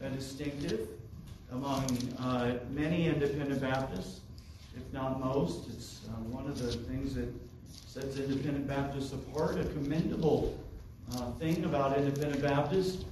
[0.00, 0.88] a distinctive
[1.52, 1.84] among
[2.18, 4.20] uh, many independent Baptists,
[4.76, 5.68] if not most.
[5.70, 7.28] It's uh, one of the things that
[7.86, 9.58] sets independent Baptists apart.
[9.58, 10.58] A commendable
[11.14, 13.04] uh, thing about independent Baptists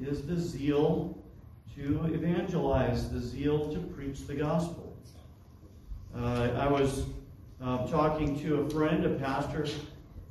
[0.00, 1.16] is the zeal
[1.76, 4.94] to evangelize, the zeal to preach the gospel.
[6.16, 7.06] Uh, I was
[7.62, 9.66] uh, talking to a friend, a pastor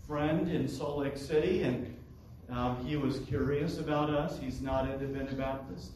[0.08, 1.94] friend in Salt Lake City, and
[2.50, 4.38] um, he was curious about us.
[4.40, 5.92] He's not independent Baptist.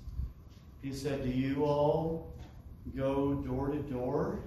[0.88, 2.32] He said, Do you all
[2.96, 4.40] go door to door?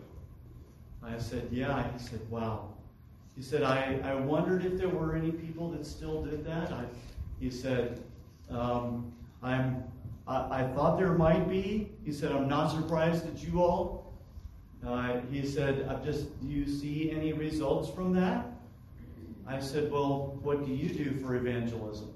[1.02, 1.86] I said, Yeah.
[1.92, 2.72] He said, Wow.
[3.36, 6.72] He said, I, I wondered if there were any people that still did that.
[6.72, 6.84] I,
[7.40, 8.02] he said,
[8.48, 9.12] um,
[9.42, 9.84] I'm,
[10.26, 11.90] I, I, thought there might be.
[12.06, 14.10] He said, I'm not surprised that you all.
[14.86, 18.46] Uh, he said, I'm just, do you see any results from that?
[19.46, 22.10] I said, Well, what do you do for evangelism?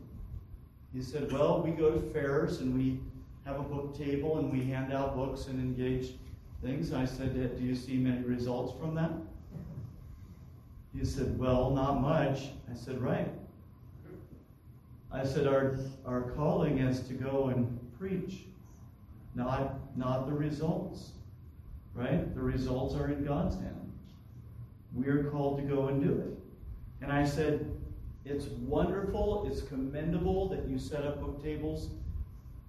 [0.94, 3.00] He said, Well, we go to fairs and we
[3.44, 6.14] have a book table and we hand out books and engage
[6.62, 6.92] things.
[6.92, 9.12] I said, Do you see many results from that?
[10.98, 12.48] He said, Well, not much.
[12.70, 13.28] I said, Right.
[15.12, 18.40] I said, Our, our calling is to go and preach,
[19.34, 21.10] not, not the results.
[21.94, 22.34] Right?
[22.34, 23.92] The results are in God's hand.
[24.94, 26.38] We are called to go and do it.
[27.02, 27.70] And I said,
[28.24, 31.90] It's wonderful, it's commendable that you set up book tables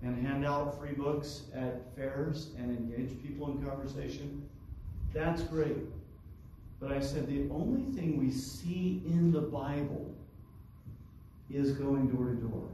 [0.05, 4.47] and hand out free books at fairs and engage people in conversation.
[5.13, 5.77] That's great.
[6.79, 10.13] But I said, the only thing we see in the Bible
[11.49, 12.67] is going door to door,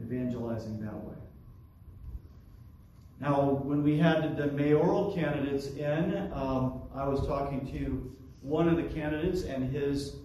[0.00, 1.14] evangelizing that way.
[3.20, 8.76] Now, when we had the mayoral candidates in, um, I was talking to one of
[8.76, 10.16] the candidates and his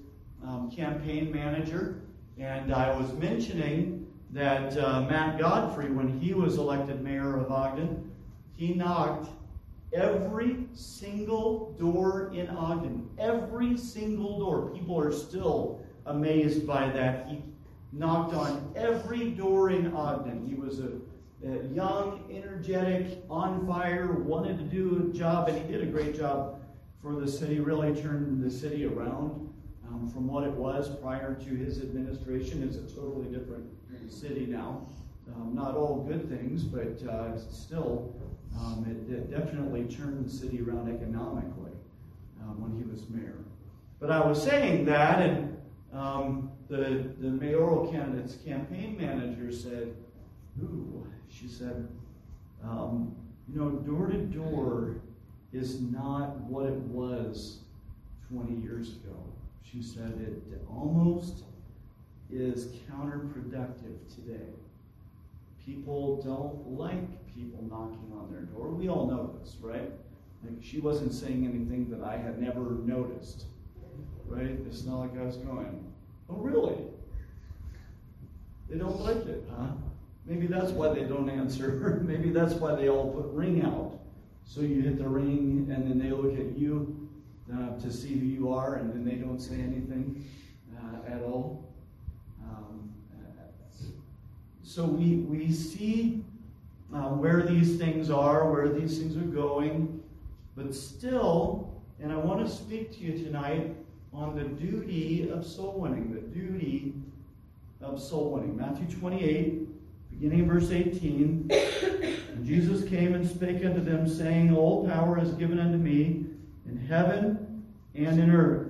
[0.44, 2.02] um, campaign manager,
[2.39, 3.96] and I was mentioning
[4.31, 8.11] that uh, Matt Godfrey, when he was elected mayor of Ogden,
[8.56, 9.30] he knocked
[9.94, 13.09] every single door in Ogden.
[13.17, 14.70] Every single door.
[14.71, 17.27] People are still amazed by that.
[17.27, 17.42] He
[17.93, 20.45] knocked on every door in Ogden.
[20.45, 20.92] He was a,
[21.48, 26.17] a young, energetic, on fire, wanted to do a job, and he did a great
[26.17, 26.60] job
[27.02, 29.46] for the city, really turned the city around
[29.89, 32.64] um, from what it was prior to his administration.
[32.64, 33.65] It's a totally different
[34.11, 34.87] city now.
[35.36, 38.15] Um, not all good things, but uh, still,
[38.58, 41.71] um, it, it, definitely turned the city around economically
[42.42, 43.37] um, when he was mayor.
[43.99, 45.58] But I was saying that, and
[45.93, 49.93] um, the, the mayoral candidate's campaign manager said,
[50.61, 51.87] Ooh, she said,
[52.64, 53.15] um,
[53.52, 55.02] you know, door to door
[55.54, 57.59] is not what it was
[58.31, 59.27] 20 years ago.
[59.72, 60.14] She said
[60.52, 61.44] it almost
[62.32, 64.48] is counterproductive today.
[65.66, 68.70] People don't like people knocking on their door.
[68.70, 69.92] We all know this, right?
[70.44, 73.45] Like she wasn't saying anything that I had never noticed,
[74.26, 74.58] right?
[74.67, 75.84] It's not like I was going,
[76.30, 76.78] oh, really?
[78.70, 79.67] They don't like it, huh?
[80.26, 82.02] Maybe that's why they don't answer.
[82.05, 83.99] Maybe that's why they all put ring out.
[84.45, 87.06] So you hit the ring, and then they look at you
[87.53, 90.25] uh, to see who you are, and then they don't say anything
[90.75, 91.63] uh, at all.
[92.43, 92.93] Um,
[94.63, 96.23] so we, we see
[96.93, 100.03] uh, where these things are, where these things are going,
[100.55, 103.75] but still, and I want to speak to you tonight
[104.13, 106.93] on the duty of soul winning, the duty
[107.81, 108.57] of soul winning.
[108.57, 109.67] Matthew 28,
[110.11, 111.52] beginning of verse 18.
[112.37, 116.27] And Jesus came and spake unto them, saying, All power is given unto me
[116.67, 117.64] in heaven
[117.95, 118.67] and in earth.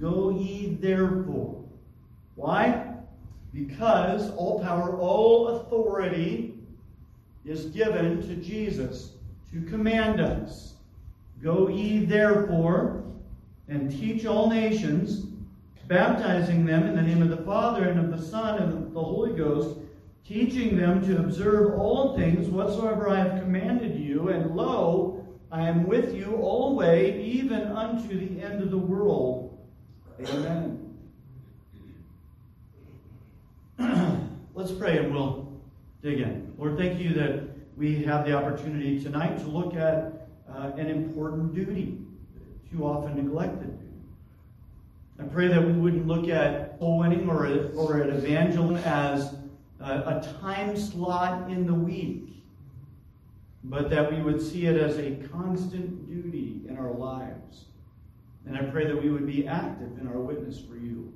[0.00, 1.64] Go ye therefore.
[2.34, 2.94] Why?
[3.52, 6.54] Because all power, all authority
[7.44, 9.12] is given to Jesus
[9.52, 10.74] to command us.
[11.42, 13.04] Go ye therefore
[13.68, 15.26] and teach all nations,
[15.86, 19.02] baptizing them in the name of the Father and of the Son and of the
[19.02, 19.78] Holy Ghost,
[20.24, 25.19] teaching them to observe all things whatsoever I have commanded you, and lo,
[25.52, 29.58] I am with you always, even unto the end of the world.
[30.20, 30.96] Amen.
[34.54, 35.60] Let's pray and we'll
[36.02, 36.52] dig in.
[36.56, 41.54] Lord, thank you that we have the opportunity tonight to look at uh, an important
[41.54, 41.98] duty,
[42.70, 43.76] too often neglected.
[45.18, 49.34] I pray that we wouldn't look at soul winning or, or at evangelism as
[49.80, 52.39] a, a time slot in the week,
[53.64, 57.64] but that we would see it as a constant duty in our lives.
[58.46, 61.12] And I pray that we would be active in our witness for you.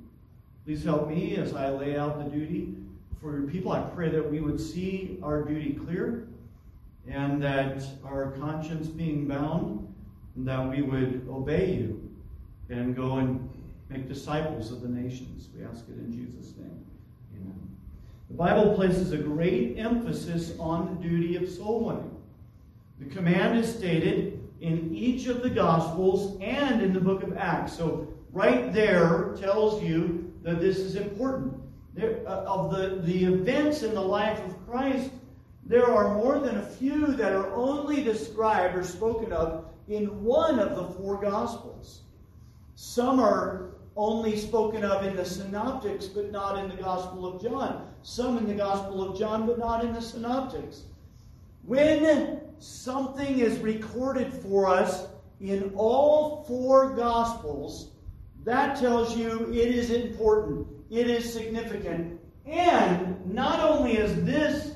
[0.64, 2.74] Please help me as I lay out the duty
[3.20, 3.72] for your people.
[3.72, 6.28] I pray that we would see our duty clear
[7.08, 9.92] and that our conscience being bound,
[10.36, 12.10] that we would obey you
[12.70, 13.48] and go and
[13.88, 15.48] make disciples of the nations.
[15.56, 16.84] We ask it in Jesus' name.
[17.34, 17.76] Amen.
[18.28, 22.13] The Bible places a great emphasis on the duty of soul winning.
[23.04, 27.76] The command is stated in each of the Gospels and in the book of Acts.
[27.76, 31.54] So, right there tells you that this is important.
[31.94, 35.10] There, uh, of the, the events in the life of Christ,
[35.66, 40.58] there are more than a few that are only described or spoken of in one
[40.58, 42.00] of the four Gospels.
[42.74, 47.86] Some are only spoken of in the Synoptics, but not in the Gospel of John.
[48.02, 50.82] Some in the Gospel of John, but not in the Synoptics.
[51.64, 55.06] When something is recorded for us
[55.40, 57.90] in all four Gospels,
[58.44, 62.18] that tells you it is important, it is significant.
[62.46, 64.72] And not only is this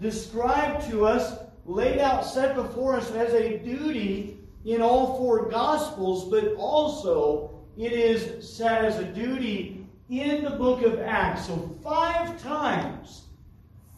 [0.00, 6.30] described to us, laid out, set before us as a duty in all four Gospels,
[6.30, 11.46] but also it is set as a duty in the book of Acts.
[11.46, 13.24] So, five times,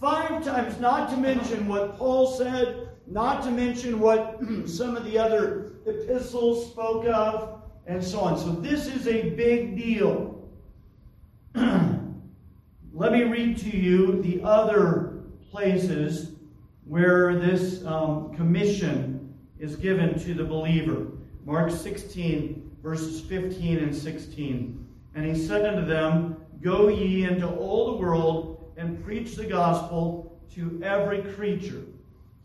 [0.01, 5.19] five times, not to mention what Paul said, not to mention what some of the
[5.19, 8.39] other epistles spoke of, and so on.
[8.39, 10.49] So, this is a big deal.
[11.55, 16.33] Let me read to you the other places
[16.85, 21.07] where this um, commission is given to the believer.
[21.45, 24.87] Mark 16, verses 15 and 16.
[25.15, 30.41] And he said unto them, Go ye into all the world and preach the gospel
[30.55, 31.85] to every creature.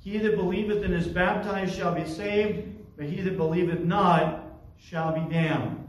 [0.03, 2.67] He that believeth and is baptized shall be saved,
[2.97, 4.43] but he that believeth not
[4.77, 5.87] shall be damned.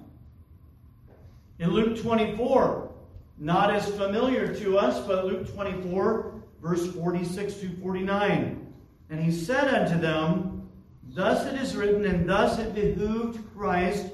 [1.59, 2.93] In Luke 24,
[3.39, 6.33] not as familiar to us, but Luke 24,
[6.63, 8.73] verse 46 to 49.
[9.11, 10.71] And he said unto them,
[11.09, 14.13] Thus it is written, and thus it behooved Christ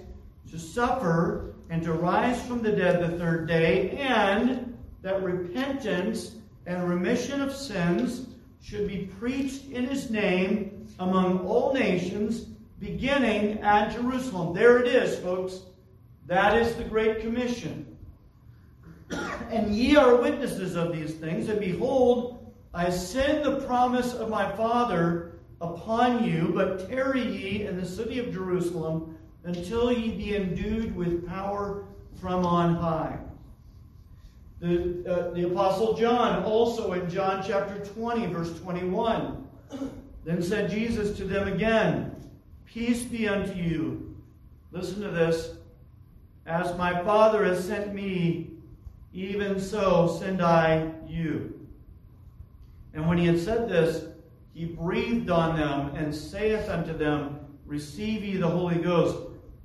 [0.50, 6.36] to suffer and to rise from the dead the third day, and that repentance
[6.66, 8.29] and remission of sins
[8.62, 12.46] should be preached in his name among all nations,
[12.78, 14.54] beginning at Jerusalem.
[14.54, 15.60] There it is, folks.
[16.26, 17.96] That is the Great Commission.
[19.50, 24.50] and ye are witnesses of these things, and behold, I send the promise of my
[24.52, 30.94] Father upon you, but tarry ye in the city of Jerusalem until ye be endued
[30.94, 31.84] with power
[32.20, 33.18] from on high.
[34.60, 39.48] The, uh, the Apostle John, also in John chapter 20, verse 21,
[40.24, 42.14] then said Jesus to them again,
[42.66, 44.14] Peace be unto you.
[44.70, 45.56] Listen to this.
[46.46, 48.50] As my Father has sent me,
[49.12, 51.66] even so send I you.
[52.94, 54.04] And when he had said this,
[54.54, 59.16] he breathed on them and saith unto them, Receive ye the Holy Ghost.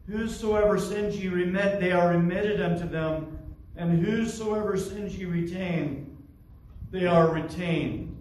[0.07, 3.34] Whosoever sins ye remit, they are remitted unto them.
[3.77, 6.17] And whosoever sins ye retain,
[6.91, 8.11] they are retained.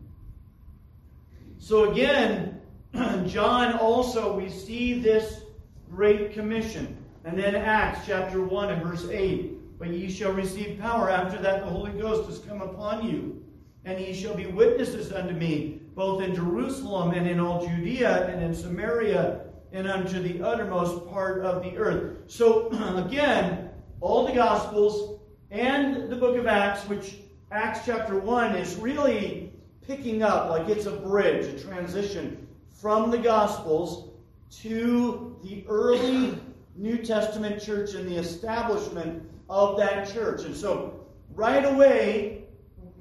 [1.59, 2.61] So again,
[3.27, 5.43] John also, we see this
[5.91, 6.97] great commission.
[7.25, 9.79] And then Acts chapter 1 and verse 8.
[9.79, 11.11] But ye shall receive power.
[11.11, 13.43] After that, the Holy Ghost has come upon you.
[13.85, 18.43] And ye shall be witnesses unto me, both in Jerusalem and in all Judea and
[18.43, 19.41] in Samaria
[19.73, 22.19] and unto the uttermost part of the earth.
[22.29, 23.71] So, again,
[24.01, 25.14] all the Gospels
[25.55, 27.19] and the book of Acts, which
[27.53, 29.53] Acts chapter 1 is really
[29.87, 34.11] picking up like it's a bridge, a transition from the Gospels
[34.63, 36.37] to the early
[36.75, 40.45] New Testament church and the establishment of that church.
[40.45, 41.07] And so,
[41.37, 42.47] right away,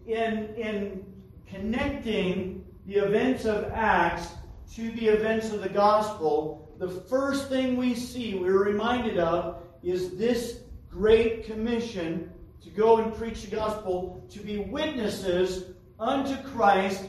[0.06, 1.04] in, in
[1.48, 4.28] connecting the events of Acts
[4.76, 10.16] to the events of the gospel, the first thing we see, we're reminded of, is
[10.18, 10.60] this
[10.92, 12.30] great commission
[12.64, 15.66] to go and preach the gospel, to be witnesses
[16.00, 17.06] unto Christ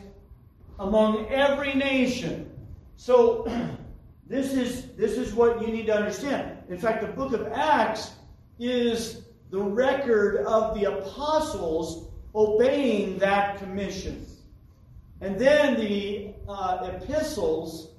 [0.78, 2.50] among every nation.
[2.96, 3.46] So,
[4.26, 6.58] this is, this is what you need to understand.
[6.68, 8.12] In fact, the book of Acts
[8.58, 14.26] is the record of the apostles obeying that commission.
[15.20, 17.94] And then the uh, epistles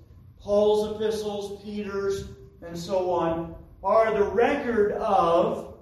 [0.45, 2.25] Paul's epistles, Peter's,
[2.61, 5.74] and so on, are the record of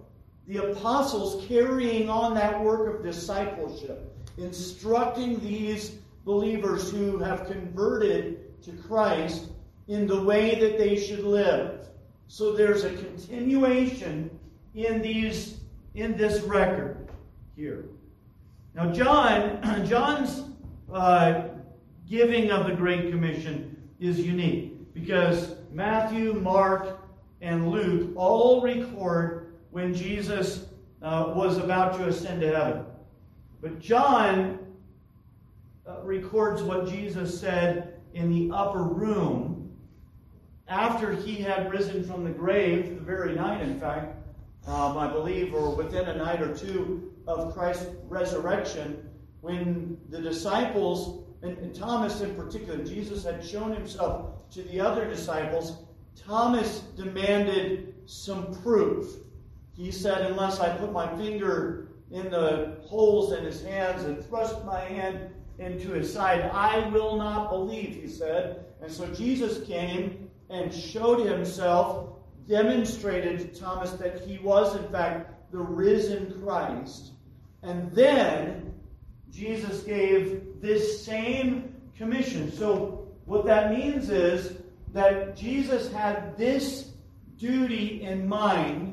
[0.47, 8.71] the apostles carrying on that work of discipleship, instructing these believers who have converted to
[8.71, 9.49] Christ
[9.87, 11.87] in the way that they should live.
[12.27, 14.29] So there's a continuation
[14.73, 15.59] in these
[15.93, 17.09] in this record
[17.55, 17.85] here.
[18.73, 20.43] Now, John, John's
[20.91, 21.49] uh,
[22.09, 27.07] giving of the Great Commission is unique because Matthew, Mark,
[27.41, 29.42] and Luke all record
[29.73, 30.67] when Jesus
[31.01, 32.85] uh, was about to ascend to heaven.
[33.59, 34.59] But John
[35.87, 39.71] uh, records what Jesus said in the upper room
[40.67, 44.15] after he had risen from the grave, the very night, in fact,
[44.67, 49.09] um, I believe, or within a night or two of Christ's resurrection,
[49.41, 55.09] when the disciples, and, and Thomas in particular, Jesus had shown himself to the other
[55.09, 55.77] disciples,
[56.15, 59.15] Thomas demanded some proof.
[59.75, 64.63] He said, Unless I put my finger in the holes in his hands and thrust
[64.65, 68.65] my hand into his side, I will not believe, he said.
[68.81, 72.09] And so Jesus came and showed himself,
[72.47, 77.11] demonstrated to Thomas that he was, in fact, the risen Christ.
[77.63, 78.73] And then
[79.31, 82.51] Jesus gave this same commission.
[82.51, 84.57] So, what that means is
[84.91, 86.91] that Jesus had this
[87.37, 88.92] duty in mind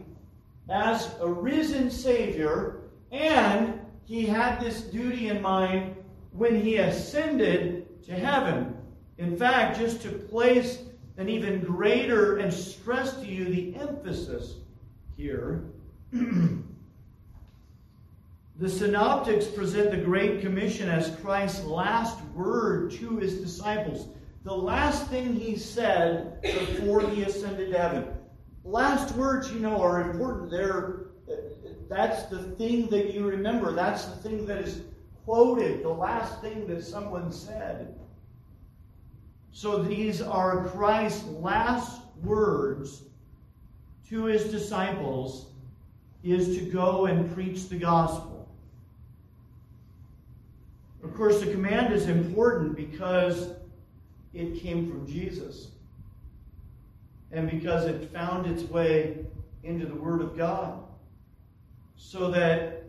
[0.70, 5.96] as a risen Savior, and he had this duty in mind
[6.32, 8.76] when he ascended to heaven.
[9.18, 10.82] In fact, just to place
[11.16, 14.56] an even greater and stress to you the emphasis
[15.16, 15.64] here.
[16.12, 16.62] the
[18.68, 24.08] synoptics present the Great Commission as Christ's last word to his disciples.
[24.44, 28.06] The last thing he said before he ascended to heaven.
[28.64, 30.50] Last words, you know, are important.
[30.50, 31.06] They're,
[31.88, 33.72] that's the thing that you remember.
[33.72, 34.82] That's the thing that is
[35.24, 37.98] quoted, the last thing that someone said.
[39.52, 43.02] So these are Christ's last words
[44.08, 45.46] to his disciples
[46.22, 48.48] is to go and preach the gospel.
[51.02, 53.50] Of course, the command is important because
[54.34, 55.68] it came from Jesus
[57.32, 59.24] and because it found its way
[59.62, 60.82] into the Word of God.
[61.96, 62.84] So that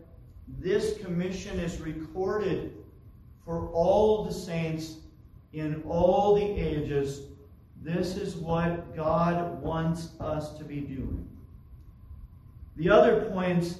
[0.58, 2.72] this commission is recorded
[3.44, 4.96] for all the saints
[5.52, 7.22] in all the ages.
[7.82, 11.28] This is what God wants us to be doing.
[12.76, 13.78] The other points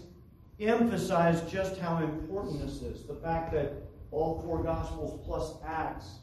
[0.60, 3.04] emphasize just how important this is.
[3.04, 3.72] The fact that
[4.10, 6.18] all four Gospels plus Acts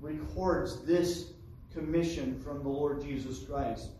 [0.00, 1.32] records this
[1.72, 3.90] commission from the Lord Jesus Christ.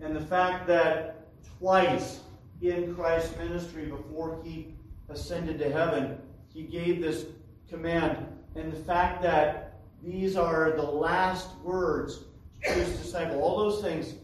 [0.00, 1.26] And the fact that
[1.58, 2.20] twice
[2.60, 4.74] in Christ's ministry before he
[5.08, 6.18] ascended to heaven,
[6.52, 7.26] he gave this
[7.68, 8.26] command.
[8.54, 12.24] And the fact that these are the last words
[12.64, 13.42] to his disciple.
[13.42, 14.14] All those things,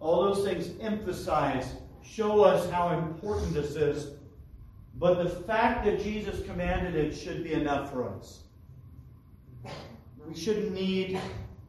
[0.00, 4.16] all those things emphasize, show us how important this is.
[4.96, 8.42] But the fact that Jesus commanded it should be enough for us.
[10.26, 11.20] We shouldn't need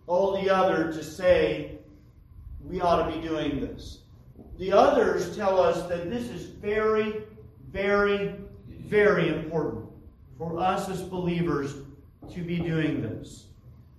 [0.08, 1.78] all the other to say
[2.64, 4.00] we ought to be doing this.
[4.58, 7.24] The others tell us that this is very,
[7.72, 8.36] very,
[8.68, 9.86] very important
[10.38, 11.76] for us as believers
[12.34, 13.46] to be doing this.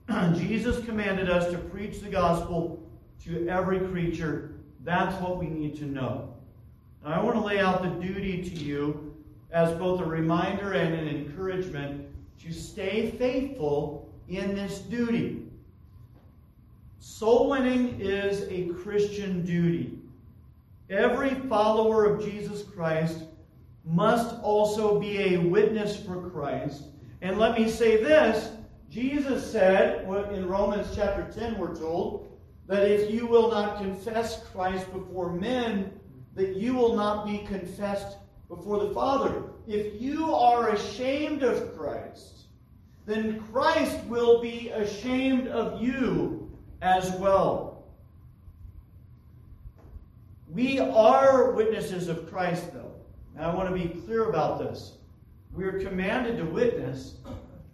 [0.38, 2.82] Jesus commanded us to preach the gospel
[3.25, 4.54] to every creature.
[4.84, 6.32] That's what we need to know.
[7.04, 9.14] Now, I want to lay out the duty to you
[9.50, 12.06] as both a reminder and an encouragement
[12.42, 15.45] to stay faithful in this duty.
[16.98, 19.98] Soul winning is a Christian duty.
[20.90, 23.24] Every follower of Jesus Christ
[23.84, 26.84] must also be a witness for Christ
[27.22, 28.52] and let me say this
[28.90, 34.92] Jesus said in Romans chapter 10, we're told, that if you will not confess Christ
[34.92, 35.92] before men,
[36.34, 38.16] that you will not be confessed
[38.48, 39.42] before the Father.
[39.66, 42.46] If you are ashamed of Christ,
[43.06, 46.36] then Christ will be ashamed of you
[46.87, 47.85] as well.
[50.52, 52.93] We are witnesses of Christ, though.
[53.35, 54.93] And I want to be clear about this.
[55.52, 57.14] We're commanded to witness,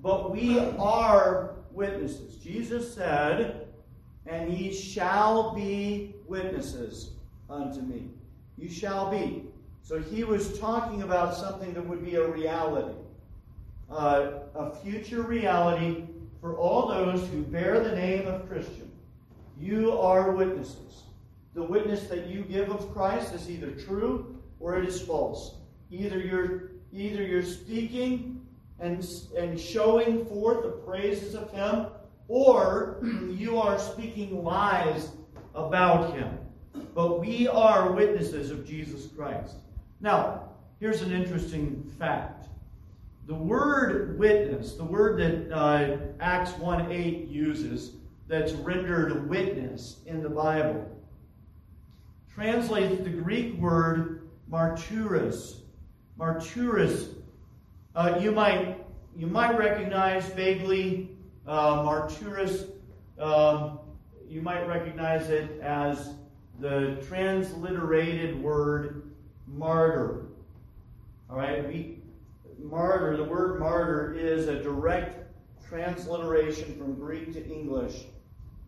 [0.03, 2.37] but we are witnesses.
[2.37, 3.69] Jesus said,
[4.27, 7.11] And ye shall be witnesses
[7.51, 8.09] unto me.
[8.57, 9.45] You shall be.
[9.83, 12.97] So he was talking about something that would be a reality,
[13.91, 16.05] uh, a future reality
[16.41, 18.82] for all those who bear the name of Christian.
[19.63, 21.05] You are witnesses.
[21.55, 25.55] The witness that you give of Christ is either true or it is false.
[25.91, 28.47] Either you're Either you're speaking
[28.79, 31.87] and, and showing forth the praises of Him,
[32.29, 35.11] or you are speaking lies
[35.55, 36.39] about Him.
[36.95, 39.55] But we are witnesses of Jesus Christ.
[40.01, 40.51] Now,
[40.81, 42.47] here's an interesting fact.
[43.27, 47.93] the word witness, the word that uh, Acts 1 8 uses,
[48.33, 50.91] that's rendered witness in the Bible,
[52.35, 55.57] translates the Greek word martyros.
[56.19, 57.11] Martyros,
[57.95, 58.79] uh, you might
[59.15, 61.11] you might recognize vaguely
[61.47, 62.71] uh, martyros.
[63.19, 63.81] Um,
[64.27, 66.15] you might recognize it as
[66.59, 69.13] the transliterated word
[69.47, 70.29] martyr.
[71.29, 71.99] All right, we,
[72.59, 73.15] martyr.
[73.15, 75.19] The word martyr is a direct
[75.69, 78.07] transliteration from Greek to English.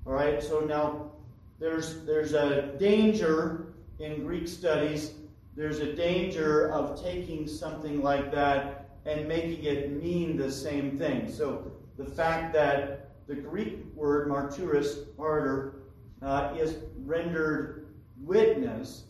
[0.07, 1.13] All right, so now
[1.59, 3.69] there's there's a danger
[4.01, 5.13] in Greek studies.
[5.57, 11.31] There's a danger of taking something like that and making it mean the same thing.
[11.31, 15.77] So the fact that the Greek word martyros, martyr,
[16.21, 17.87] uh, is rendered
[18.21, 19.05] witness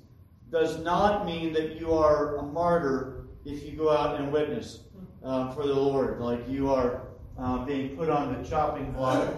[0.53, 4.81] does not mean that you are a martyr if you go out and witness
[5.25, 7.03] uh, for the Lord, like you are
[7.37, 9.35] uh, being put on the chopping block.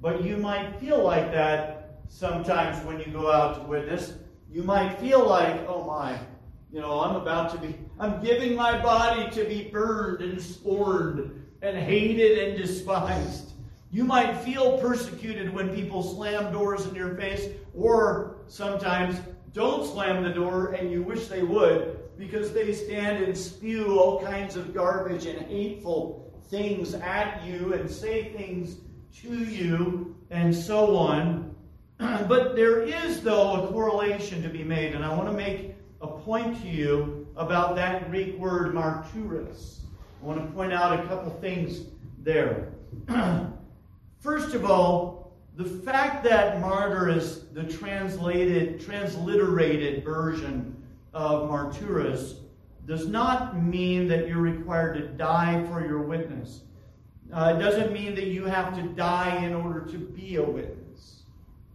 [0.00, 1.78] But you might feel like that
[2.08, 4.14] sometimes when you go out to witness.
[4.50, 6.18] You might feel like, oh my,
[6.72, 11.44] you know, I'm about to be, I'm giving my body to be burned and scorned
[11.62, 13.52] and hated and despised.
[13.90, 19.20] You might feel persecuted when people slam doors in your face, or sometimes
[19.52, 24.22] don't slam the door and you wish they would because they stand and spew all
[24.22, 28.76] kinds of garbage and hateful things at you and say things
[29.16, 31.54] to you and so on.
[31.98, 36.06] but there is, though, a correlation to be made, and I want to make a
[36.06, 39.80] point to you about that Greek word martyros.
[40.22, 41.82] I want to point out a couple things
[42.22, 42.68] there.
[44.20, 50.76] First of all, the fact that martyr is the translated, transliterated version
[51.12, 52.36] of martyros
[52.86, 56.60] does not mean that you're required to die for your witness.
[57.32, 61.22] Uh, it doesn't mean that you have to die in order to be a witness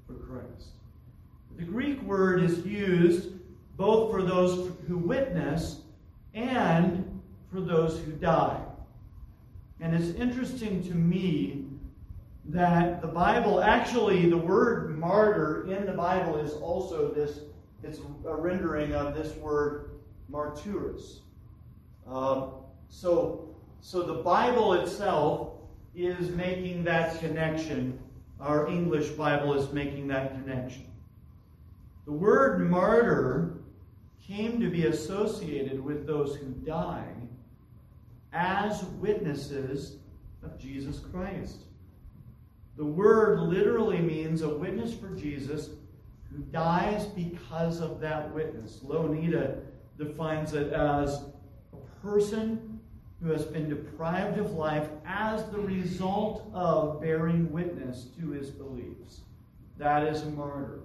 [0.07, 0.69] for Christ.
[1.57, 3.33] The Greek word is used
[3.77, 5.81] both for those who witness
[6.33, 8.59] and for those who die.
[9.79, 11.65] And it's interesting to me
[12.45, 17.39] that the Bible, actually, the word martyr in the Bible is also this,
[17.83, 19.91] it's a rendering of this word
[20.29, 21.21] martyrs.
[22.09, 22.47] Uh,
[22.89, 25.52] so, so the Bible itself
[25.95, 27.99] is making that connection.
[28.39, 30.85] Our English Bible is making that connection.
[32.05, 33.53] The word martyr
[34.21, 37.05] came to be associated with those who die
[38.33, 39.97] as witnesses
[40.43, 41.63] of Jesus Christ.
[42.75, 45.69] The word literally means a witness for Jesus
[46.31, 48.79] who dies because of that witness.
[48.83, 49.59] Louw-Nida
[49.97, 51.21] defines it as
[51.71, 52.72] a person
[53.23, 59.21] who has been deprived of life as the result of bearing witness to his beliefs.
[59.77, 60.81] That is a martyr.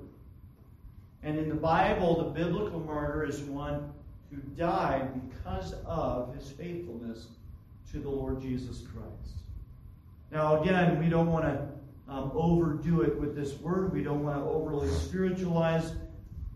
[1.24, 3.92] And in the Bible, the biblical martyr is one
[4.30, 7.26] who died because of his faithfulness
[7.90, 9.42] to the Lord Jesus Christ.
[10.30, 11.66] Now, again, we don't want to
[12.08, 13.92] um, overdo it with this word.
[13.92, 15.92] We don't want to overly spiritualize,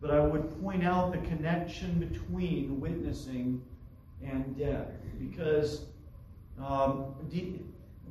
[0.00, 3.60] but I would point out the connection between witnessing
[4.22, 4.88] and death
[5.28, 5.82] because
[6.62, 7.60] um, de-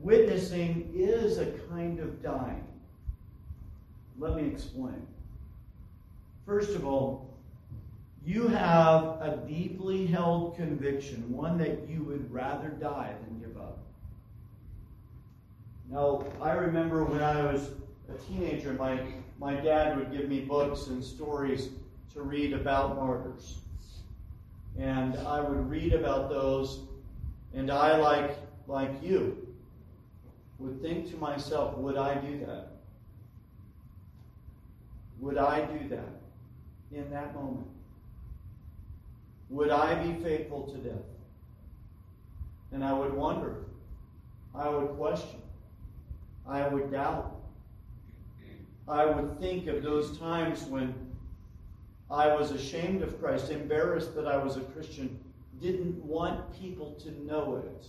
[0.02, 2.66] witnessing is a kind of dying.
[4.20, 5.06] Let me explain.
[6.46, 7.30] First of all,
[8.26, 13.80] you have a deeply held conviction, one that you would rather die than give up.
[15.90, 17.72] Now, I remember when I was
[18.10, 19.02] a teenager, my,
[19.40, 21.70] my dad would give me books and stories
[22.14, 23.58] to read about martyrs.
[24.78, 26.82] And I would read about those,
[27.54, 28.38] and I, like,
[28.68, 29.48] like you,
[30.60, 32.68] would think to myself, would I do that?
[35.20, 36.10] Would I do that
[36.92, 37.68] in that moment?
[39.50, 41.04] Would I be faithful to death?
[42.72, 43.66] And I would wonder.
[44.56, 45.42] I would question.
[46.48, 47.36] I would doubt.
[48.88, 50.94] I would think of those times when
[52.10, 55.20] I was ashamed of Christ, embarrassed that I was a Christian,
[55.62, 57.86] didn't want people to know it.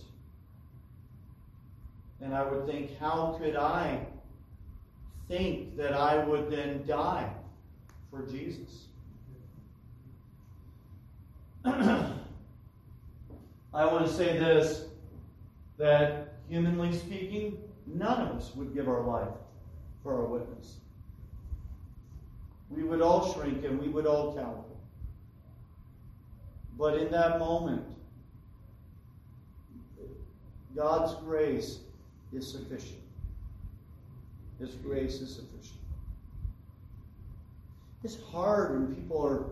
[2.21, 3.99] And I would think, how could I
[5.27, 7.29] think that I would then die
[8.11, 8.85] for Jesus?
[11.65, 12.11] I
[13.73, 14.85] want to say this
[15.77, 17.57] that humanly speaking,
[17.87, 19.33] none of us would give our life
[20.03, 20.75] for our witness.
[22.69, 24.63] We would all shrink and we would all cower.
[26.77, 27.83] But in that moment,
[30.75, 31.79] God's grace
[32.31, 33.01] is sufficient.
[34.59, 35.79] His grace is sufficient.
[38.03, 39.45] It's hard when people are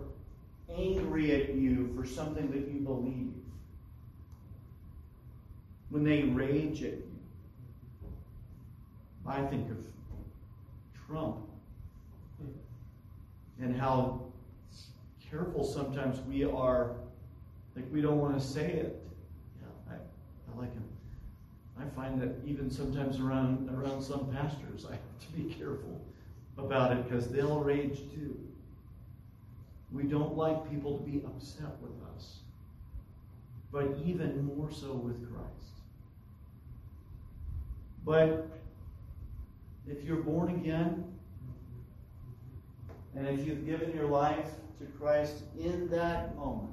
[0.76, 3.34] angry at you for something that you believe.
[5.90, 7.12] When they rage at you.
[9.28, 9.78] I think of
[11.08, 11.38] Trump
[13.62, 14.22] and how
[15.30, 16.96] careful sometimes we are,
[17.76, 19.04] like we don't want to say it.
[19.62, 20.84] Yeah, I, I like him.
[21.80, 26.02] I find that even sometimes around around some pastors, I have to be careful
[26.58, 28.38] about it because they'll rage too.
[29.92, 32.38] We don't like people to be upset with us,
[33.72, 35.52] but even more so with Christ.
[38.06, 38.48] But
[39.88, 41.04] if you're born again,
[43.16, 44.48] and if you've given your life
[44.80, 46.72] to Christ in that moment,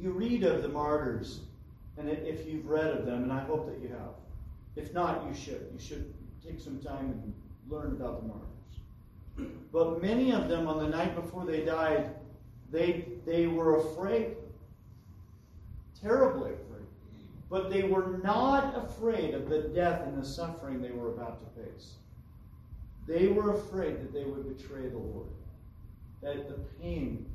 [0.00, 1.40] you read of the martyrs,
[1.98, 4.14] and if you've read of them, and I hope that you have.
[4.76, 5.68] If not, you should.
[5.72, 6.12] You should
[6.44, 7.34] take some time and
[7.68, 9.62] learn about the martyrs.
[9.72, 12.10] But many of them, on the night before they died,
[12.70, 14.36] they, they were afraid.
[16.00, 16.86] Terribly afraid.
[17.48, 21.62] But they were not afraid of the death and the suffering they were about to
[21.62, 21.94] face.
[23.06, 25.28] They were afraid that they would betray the Lord.
[26.22, 27.26] That the pain,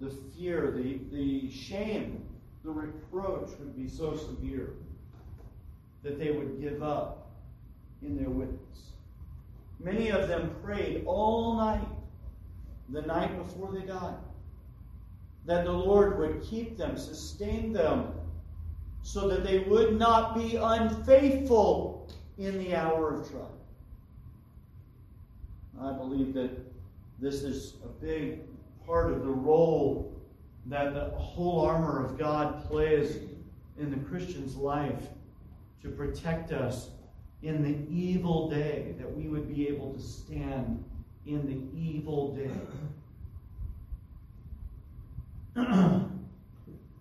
[0.00, 2.24] the fear, the, the shame,
[2.64, 4.70] the reproach would be so severe
[6.02, 7.30] that they would give up
[8.02, 8.60] in their witness.
[9.80, 11.86] Many of them prayed all night,
[12.90, 14.16] the night before they died,
[15.46, 18.12] that the Lord would keep them, sustain them,
[19.02, 23.50] so that they would not be unfaithful in the hour of trial.
[25.80, 26.50] I believe that
[27.20, 28.40] this is a big
[28.86, 30.14] part of the role
[30.66, 33.18] that the whole armor of God plays
[33.78, 35.08] in the Christian's life
[35.82, 36.90] to protect us
[37.42, 40.82] in the evil day, that we would be able to stand
[41.26, 42.50] in the evil day.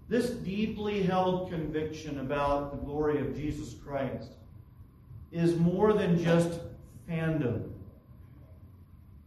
[0.10, 4.34] this deeply held conviction about the glory of Jesus Christ
[5.32, 6.60] is more than just
[7.10, 7.70] fandom.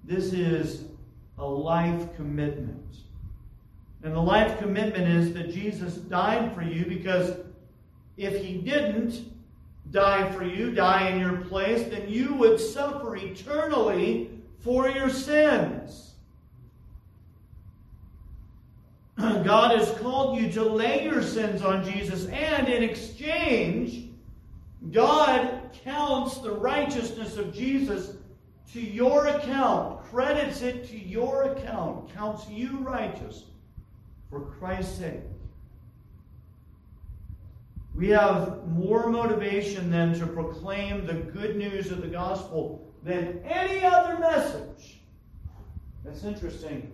[0.04, 0.84] This is
[1.38, 2.96] a life commitment.
[4.02, 7.36] And the life commitment is that Jesus died for you because
[8.16, 9.32] if he didn't
[9.90, 16.12] die for you, die in your place, then you would suffer eternally for your sins.
[19.18, 24.08] God has called you to lay your sins on Jesus, and in exchange,
[24.92, 28.16] God counts the righteousness of Jesus
[28.72, 33.44] to your account, credits it to your account, counts you righteous
[34.30, 35.20] for Christ's sake.
[37.94, 43.84] We have more motivation then to proclaim the good news of the gospel than any
[43.84, 45.00] other message.
[46.04, 46.92] That's interesting.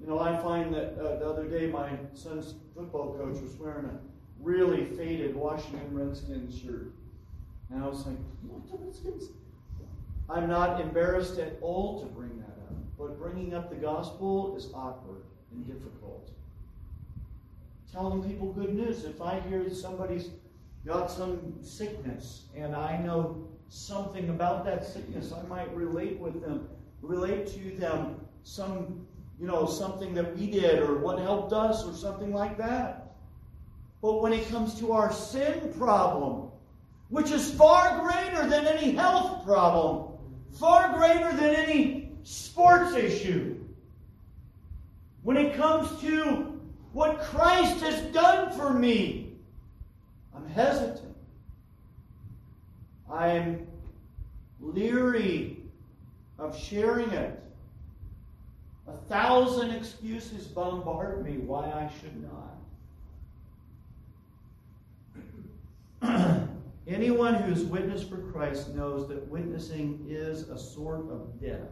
[0.00, 3.86] You know, I find that uh, the other day my son's football coach was wearing
[3.86, 3.98] a
[4.40, 6.92] really faded Washington Redskins shirt.
[7.70, 9.30] And I was like, what the Redskins?
[10.30, 14.70] I'm not embarrassed at all to bring that up, but bringing up the gospel is
[14.74, 16.30] awkward and difficult.
[17.90, 19.04] Telling people good news.
[19.04, 20.28] If I hear that somebody's
[20.86, 26.68] got some sickness and I know something about that sickness, I might relate with them,
[27.00, 29.06] relate to them some,
[29.40, 33.14] you know, something that we did or what helped us or something like that.
[34.02, 36.50] But when it comes to our sin problem,
[37.08, 40.07] which is far greater than any health problem,
[40.52, 43.56] far greater than any sports issue.
[45.22, 46.60] When it comes to
[46.92, 49.32] what Christ has done for me,
[50.34, 51.14] I'm hesitant.
[53.10, 53.66] I'm
[54.60, 55.58] leery
[56.38, 57.42] of sharing it.
[58.86, 62.57] A thousand excuses bombard me why I should not.
[66.88, 71.68] Anyone who's witnessed for Christ knows that witnessing is a sort of death.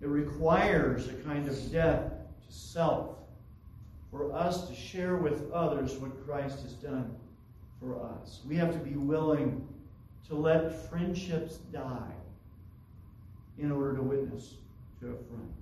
[0.00, 3.18] It requires a kind of death to self
[4.10, 7.14] for us to share with others what Christ has done
[7.80, 8.40] for us.
[8.48, 9.66] We have to be willing
[10.28, 12.12] to let friendships die
[13.58, 14.54] in order to witness
[15.00, 15.52] to a friend.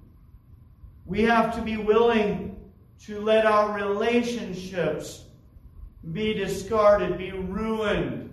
[1.04, 2.56] We have to be willing
[3.04, 5.24] to let our relationships
[6.12, 8.32] be discarded, be ruined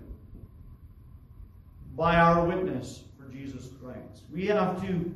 [1.96, 4.22] by our witness for Jesus Christ.
[4.32, 5.14] We have to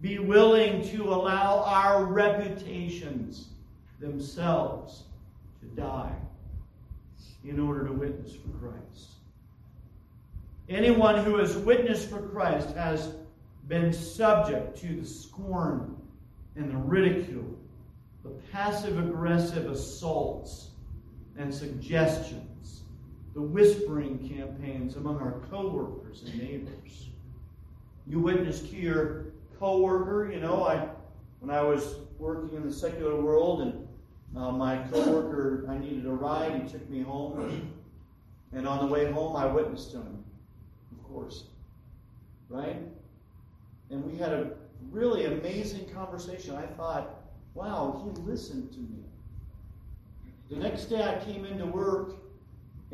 [0.00, 3.48] be willing to allow our reputations
[4.00, 5.04] themselves
[5.60, 6.14] to die
[7.44, 9.10] in order to witness for Christ.
[10.68, 13.14] Anyone who has witnessed for Christ has
[13.68, 15.96] been subject to the scorn
[16.56, 17.56] and the ridicule,
[18.22, 20.71] the passive aggressive assaults
[21.38, 22.82] and suggestions,
[23.34, 27.08] the whispering campaigns among our coworkers and neighbors.
[28.06, 29.26] You witnessed to your
[29.58, 30.88] coworker, you know, I
[31.40, 33.88] when I was working in the secular world and
[34.36, 37.72] uh, my coworker, I needed a ride, he took me home.
[38.52, 40.24] And on the way home, I witnessed to him,
[40.92, 41.44] of course.
[42.48, 42.76] Right?
[43.90, 44.52] And we had a
[44.90, 46.54] really amazing conversation.
[46.54, 47.22] I thought,
[47.54, 49.01] wow, he listened to me.
[50.52, 52.16] The next day I came into work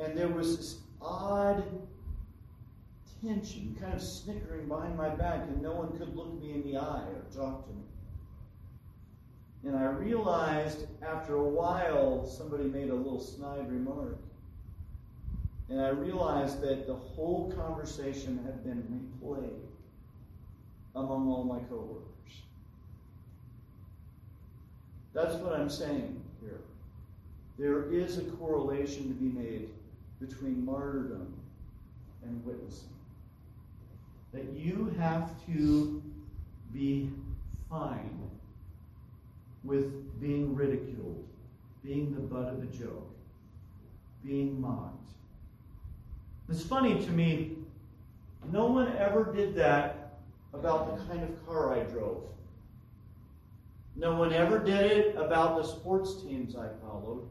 [0.00, 1.64] and there was this odd
[3.20, 6.76] tension, kind of snickering behind my back, and no one could look me in the
[6.78, 7.82] eye or talk to me.
[9.64, 14.18] And I realized after a while, somebody made a little snide remark.
[15.68, 19.66] And I realized that the whole conversation had been replayed
[20.94, 22.04] among all my coworkers.
[25.12, 26.60] That's what I'm saying here.
[27.58, 29.70] There is a correlation to be made
[30.20, 31.34] between martyrdom
[32.22, 32.88] and witnessing.
[34.32, 36.02] That you have to
[36.72, 37.10] be
[37.68, 38.18] fine
[39.64, 41.24] with being ridiculed,
[41.84, 43.10] being the butt of a joke,
[44.24, 44.94] being mocked.
[46.48, 47.56] It's funny to me,
[48.52, 50.18] no one ever did that
[50.54, 52.22] about the kind of car I drove.
[53.96, 57.28] No one ever did it about the sports teams I followed.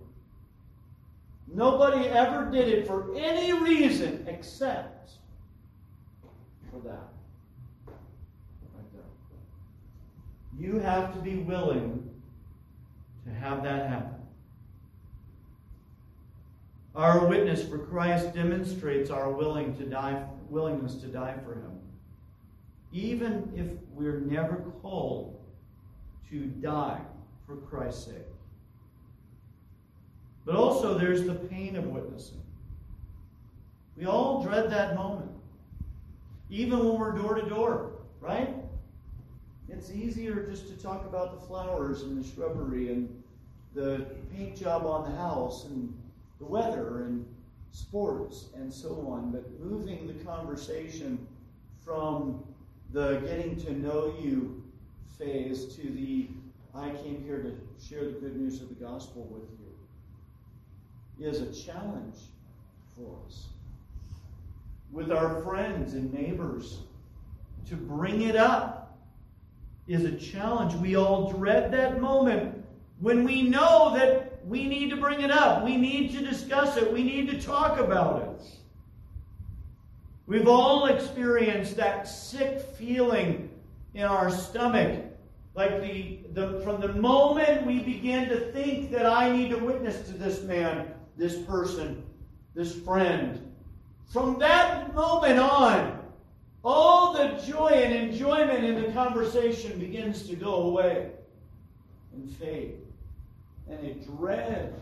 [1.54, 5.12] Nobody ever did it for any reason except
[6.70, 7.08] for that.
[7.88, 9.02] Right there.
[10.60, 12.10] You have to be willing
[13.26, 14.16] to have that happen.
[16.96, 21.80] Our witness for Christ demonstrates our willing to die, willingness to die for him.
[22.92, 25.40] Even if we're never called
[26.30, 27.02] to die
[27.46, 28.37] for Christ's sake.
[30.48, 32.42] But also, there's the pain of witnessing.
[33.98, 35.30] We all dread that moment,
[36.50, 38.56] even when we're door to door, right?
[39.68, 43.24] It's easier just to talk about the flowers and the shrubbery and
[43.76, 45.94] the paint job on the house and
[46.40, 47.26] the weather and
[47.74, 51.28] sports and so on, but moving the conversation
[51.84, 52.42] from
[52.94, 54.64] the getting to know you
[55.20, 56.30] phase to the
[56.74, 59.57] I came here to share the good news of the gospel with you
[61.20, 62.16] is a challenge
[62.96, 63.46] for us.
[64.92, 66.80] With our friends and neighbors,
[67.70, 68.98] to bring it up
[69.88, 70.74] is a challenge.
[70.76, 72.64] We all dread that moment
[73.00, 76.92] when we know that we need to bring it up, we need to discuss it,
[76.92, 78.46] we need to talk about it.
[80.26, 83.50] We've all experienced that sick feeling
[83.94, 85.04] in our stomach.
[85.56, 90.08] Like the, the from the moment we begin to think that I need to witness
[90.08, 92.04] to this man, this person,
[92.54, 93.42] this friend,
[94.12, 96.00] from that moment on,
[96.64, 101.12] all the joy and enjoyment in the conversation begins to go away
[102.14, 102.76] and fade.
[103.70, 104.74] And a dread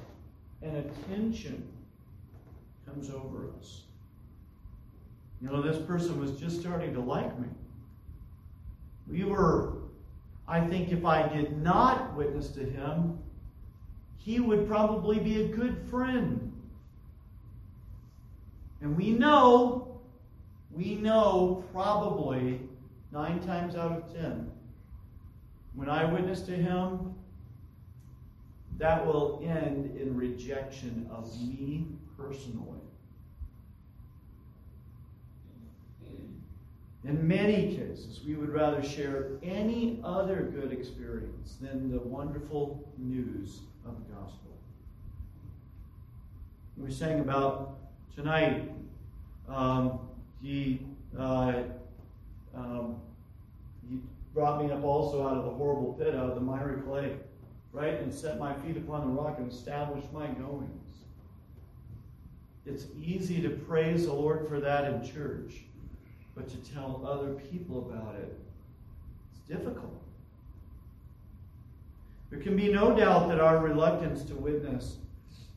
[0.61, 1.67] and a tension
[2.85, 3.81] comes over us.
[5.41, 7.47] You know, this person was just starting to like me.
[9.07, 9.73] We were,
[10.47, 13.19] I think, if I did not witness to him,
[14.25, 16.51] he would probably be a good friend.
[18.81, 20.01] And we know
[20.71, 22.59] we know probably
[23.11, 24.51] nine times out of ten,
[25.75, 27.13] when I witness to him,
[28.77, 31.85] that will end in rejection of me
[32.17, 32.81] personally.
[37.05, 43.59] In many cases, we would rather share any other good experience than the wonderful news
[43.85, 44.57] of the gospel.
[46.77, 47.77] We sang about
[48.15, 48.69] tonight
[49.47, 49.99] um,
[50.41, 50.81] he,
[51.17, 51.63] uh,
[52.55, 53.01] um,
[53.87, 53.99] he
[54.33, 57.15] brought me up also out of the horrible pit, out of the miry clay,
[57.71, 57.99] right?
[57.99, 60.69] And set my feet upon the rock and established my goings.
[62.65, 65.61] It's easy to praise the Lord for that in church,
[66.35, 68.39] but to tell other people about it,
[69.31, 70.01] it's difficult.
[72.29, 74.97] There can be no doubt that our reluctance to witness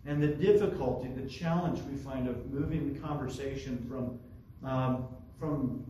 [0.07, 4.19] and the difficulty, the challenge we find of moving the conversation from
[4.69, 5.07] um,
[5.39, 5.85] from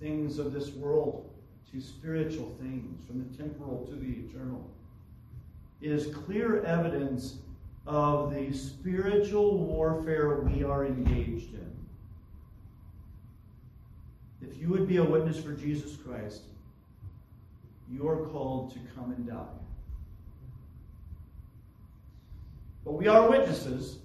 [0.00, 1.30] things of this world
[1.70, 4.68] to spiritual things, from the temporal to the eternal,
[5.80, 7.36] is clear evidence
[7.86, 11.72] of the spiritual warfare we are engaged in.
[14.42, 16.42] If you would be a witness for Jesus Christ,
[17.90, 19.61] you are called to come and die.
[22.84, 23.98] But we are witnesses.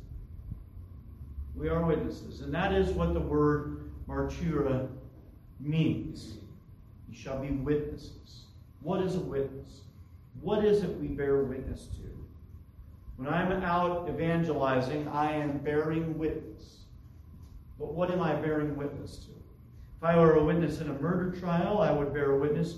[1.56, 2.42] We are witnesses.
[2.42, 4.88] And that is what the word martyra
[5.60, 6.38] means.
[7.10, 8.44] You shall be witnesses.
[8.82, 9.82] What is a witness?
[10.42, 12.18] What is it we bear witness to?
[13.18, 16.78] When I'm out evangelizing, I am bearing witness.
[17.80, 19.32] But what am I bearing witness to?
[19.98, 22.76] If I were a witness in a murder trial, I would bear witness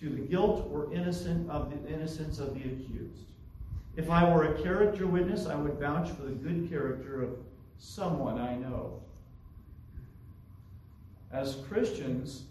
[0.00, 3.27] to the guilt or innocent of the innocence of the accused.
[3.98, 7.30] If I were a character witness, I would vouch for the good character of
[7.78, 9.02] someone I know.
[11.32, 12.44] As Christians,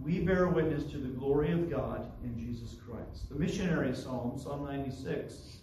[0.00, 3.28] we bear witness to the glory of God in Jesus Christ.
[3.28, 5.58] The missionary psalm, Psalm 96,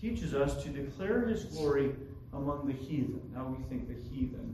[0.00, 1.94] teaches us to declare his glory
[2.32, 3.20] among the heathen.
[3.32, 4.52] Now we think the heathen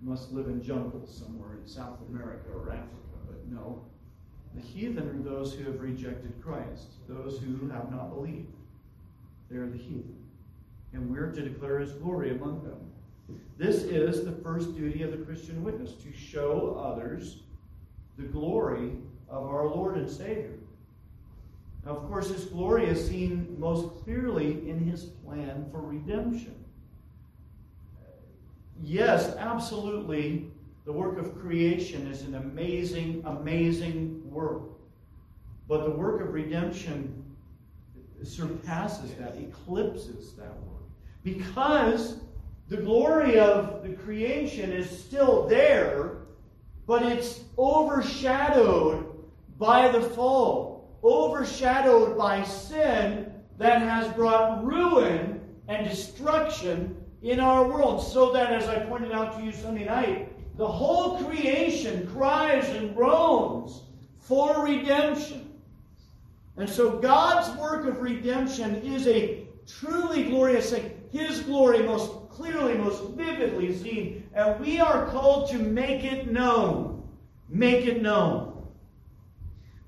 [0.00, 3.84] must live in jungles somewhere in South America or Africa, but no.
[4.54, 8.54] The heathen are those who have rejected Christ, those who have not believed.
[9.50, 10.16] They are the heathen.
[10.92, 13.38] And we're to declare his glory among them.
[13.58, 17.42] This is the first duty of the Christian witness to show others
[18.18, 18.92] the glory
[19.28, 20.58] of our Lord and Savior.
[21.84, 26.54] Now, of course, his glory is seen most clearly in his plan for redemption.
[28.82, 30.50] Yes, absolutely,
[30.84, 34.62] the work of creation is an amazing, amazing work.
[35.68, 37.24] But the work of redemption
[38.24, 40.82] surpasses that, eclipses that work.
[41.22, 42.18] Because
[42.68, 46.18] the glory of the creation is still there,
[46.86, 49.24] but it's overshadowed
[49.58, 58.02] by the fall, overshadowed by sin that has brought ruin and destruction in our world.
[58.02, 62.94] So that, as I pointed out to you Sunday night, the whole creation cries and
[62.94, 63.82] groans
[64.18, 65.45] for redemption.
[66.56, 70.92] And so God's work of redemption is a truly glorious thing.
[71.10, 74.28] His glory most clearly, most vividly seen.
[74.34, 77.08] And we are called to make it known.
[77.48, 78.66] Make it known.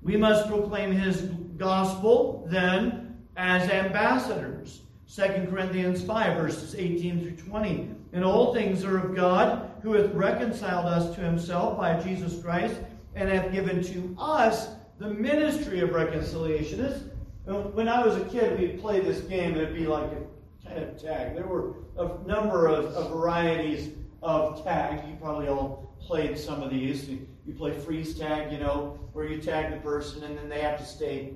[0.01, 1.21] We must proclaim his
[1.57, 4.81] gospel then as ambassadors.
[5.13, 7.89] 2 Corinthians 5, verses 18 through 20.
[8.13, 12.75] And all things are of God, who hath reconciled us to himself by Jesus Christ,
[13.15, 16.79] and hath given to us the ministry of reconciliation.
[16.79, 17.03] This,
[17.45, 20.83] when I was a kid, we'd play this game, and it'd be like a kind
[20.83, 21.35] of tag.
[21.35, 25.07] There were a number of, of varieties of tag.
[25.07, 27.07] You probably all played some of these.
[27.07, 30.59] You, you play freeze tag, you know, where you tag the person, and then they
[30.61, 31.33] have to stay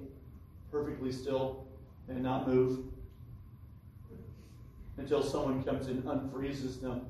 [0.69, 1.65] perfectly still
[2.09, 2.79] and not move
[4.97, 7.01] until someone comes and unfreezes them,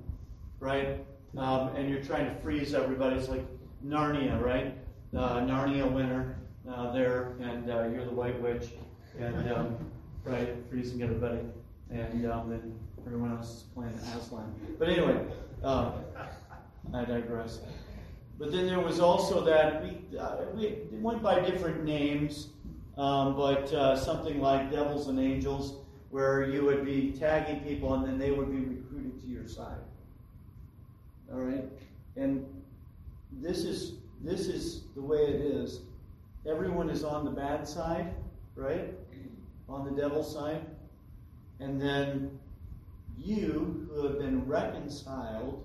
[0.60, 1.04] right?
[1.36, 3.18] Um, and you're trying to freeze everybody.
[3.18, 3.46] It's like
[3.86, 4.78] Narnia, right?
[5.16, 6.38] Uh, Narnia winner
[6.70, 8.70] uh, there, and uh, you're the White Witch,
[9.20, 9.78] and um,
[10.24, 11.40] right, freezing everybody,
[11.90, 14.54] and um, then everyone else is playing Aslan.
[14.80, 15.20] But anyway,
[15.64, 15.94] um,
[16.94, 17.60] I digress.
[18.40, 22.50] But then there was also that we, uh, we went by different names,
[22.98, 25.78] um, but uh, something like Devils and Angels,
[26.10, 29.78] where you would be tagging people and then they would be recruited to your side.
[31.32, 31.66] All right,
[32.16, 32.46] and
[33.32, 35.82] this is this is the way it is
[36.46, 38.14] everyone is on the bad side,
[38.56, 38.94] right?
[39.70, 40.66] On the devil's side.
[41.60, 42.38] And then
[43.18, 45.64] you, who have been reconciled,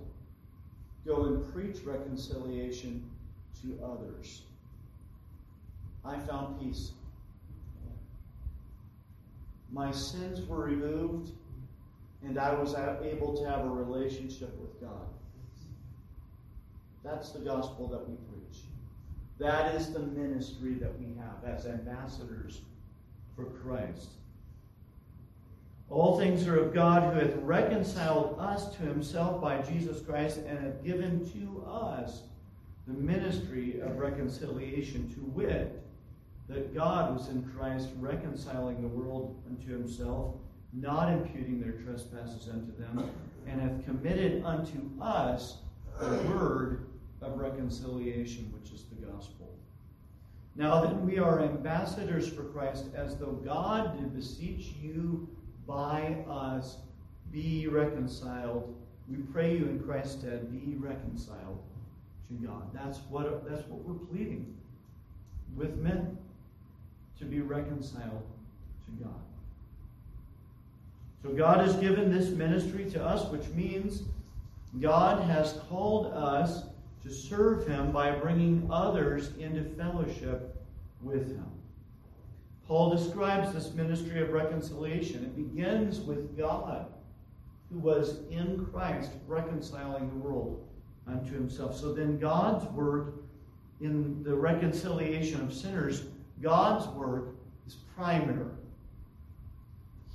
[1.06, 3.10] go and preach reconciliation
[3.62, 4.42] to others.
[6.04, 6.92] I found peace.
[9.70, 11.32] My sins were removed,
[12.24, 15.06] and I was able to have a relationship with God.
[17.04, 18.62] That's the gospel that we preach.
[19.38, 22.60] That is the ministry that we have as ambassadors
[23.36, 24.08] for Christ.
[25.90, 30.58] All things are of God who hath reconciled us to himself by Jesus Christ and
[30.58, 32.22] hath given to us
[32.86, 35.82] the ministry of reconciliation, to wit,
[36.48, 40.34] that God was in Christ reconciling the world unto himself,
[40.72, 43.10] not imputing their trespasses unto them,
[43.46, 45.58] and hath committed unto us
[46.00, 46.86] the word
[47.20, 49.48] of reconciliation, which is the gospel.
[50.54, 55.28] Now then, we are ambassadors for Christ, as though God did beseech you
[55.66, 56.78] by us,
[57.32, 58.74] be reconciled.
[59.08, 61.62] We pray you in Christ's stead, be reconciled
[62.28, 62.70] to God.
[62.74, 64.56] That's what, that's what we're pleading
[65.56, 66.16] with men,
[67.18, 68.22] to be reconciled
[68.84, 69.20] to God.
[71.22, 74.02] So God has given this ministry to us, which means
[74.80, 76.62] God has called us
[77.08, 80.62] to serve Him by bringing others into fellowship
[81.02, 81.46] with Him.
[82.66, 85.24] Paul describes this ministry of reconciliation.
[85.24, 86.86] It begins with God,
[87.72, 90.68] who was in Christ reconciling the world
[91.06, 91.76] unto Himself.
[91.76, 93.14] So then, God's work
[93.80, 96.04] in the reconciliation of sinners,
[96.42, 97.36] God's work
[97.66, 98.50] is primary.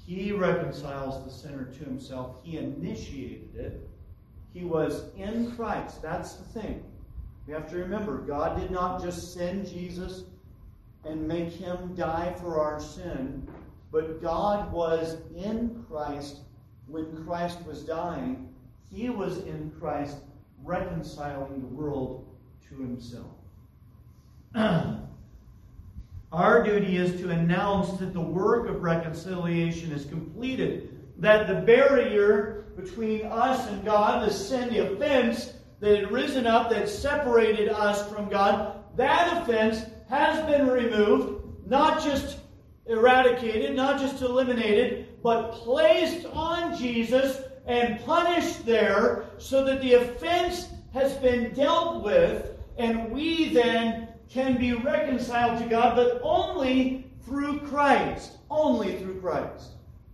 [0.05, 2.35] He reconciles the sinner to himself.
[2.43, 3.89] He initiated it.
[4.53, 6.01] He was in Christ.
[6.01, 6.83] That's the thing.
[7.47, 10.23] We have to remember God did not just send Jesus
[11.05, 13.47] and make him die for our sin,
[13.91, 16.41] but God was in Christ
[16.87, 18.53] when Christ was dying.
[18.89, 20.17] He was in Christ
[20.63, 22.27] reconciling the world
[22.69, 23.31] to himself.
[26.31, 32.62] Our duty is to announce that the work of reconciliation is completed, that the barrier
[32.75, 38.09] between us and God, the sin, the offense that had risen up that separated us
[38.11, 42.39] from God, that offense has been removed, not just
[42.85, 50.67] eradicated, not just eliminated, but placed on Jesus and punished there so that the offense
[50.93, 57.59] has been dealt with, and we then can be reconciled to God, but only through
[57.59, 58.37] Christ.
[58.49, 59.71] Only through Christ.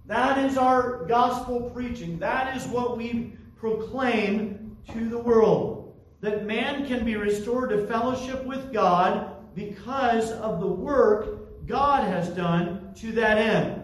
[0.09, 2.17] That is our gospel preaching.
[2.17, 5.95] That is what we proclaim to the world.
[6.21, 12.27] That man can be restored to fellowship with God because of the work God has
[12.29, 13.83] done to that end.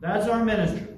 [0.00, 0.88] That's our ministry.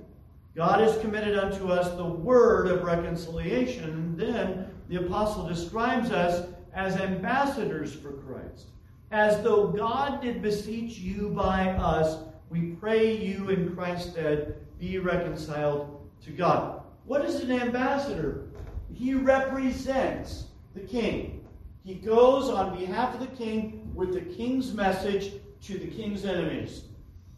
[0.55, 3.91] God has committed unto us the word of reconciliation.
[3.91, 8.67] And then the apostle describes us as ambassadors for Christ.
[9.11, 12.19] As though God did beseech you by us,
[12.51, 16.83] we pray you in Christ's stead be reconciled to God.
[17.05, 18.47] What is an ambassador?
[18.93, 20.45] He represents
[20.75, 21.45] the king.
[21.85, 25.33] He goes on behalf of the king with the king's message
[25.63, 26.83] to the king's enemies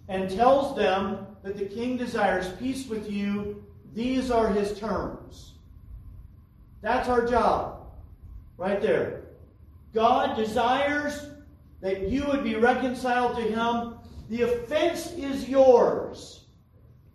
[0.09, 3.65] and tells them that the king desires peace with you.
[3.95, 5.53] These are his terms.
[6.81, 7.87] That's our job.
[8.57, 9.23] Right there.
[9.95, 11.29] God desires
[11.81, 13.98] that you would be reconciled to Him.
[14.29, 16.45] The offense is yours.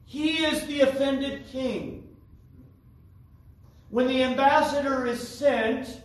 [0.06, 2.08] He is the offended king.
[3.90, 6.02] When the ambassador is sent,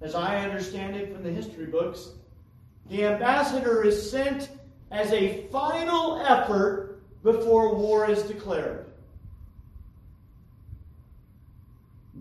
[0.00, 2.10] as I understand it from the history books,
[2.88, 4.48] the ambassador is sent
[4.90, 8.86] as a final effort before war is declared.